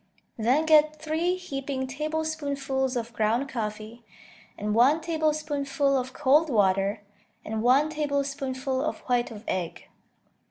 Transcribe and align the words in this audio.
Then 0.35 0.65
get 0.65 0.99
three 0.99 1.35
heaping 1.35 1.85
tablespoonfuls 1.85 2.95
of 2.95 3.13
ground 3.13 3.47
coffee, 3.47 4.03
and 4.57 4.73
one 4.73 4.99
tablespoonful 4.99 5.95
of 5.95 6.11
cold 6.11 6.49
water, 6.49 7.03
and 7.45 7.61
one 7.61 7.91
tablespoonful 7.91 8.83
of 8.83 9.01
white 9.01 9.29
of 9.29 9.43
egg. 9.47 9.89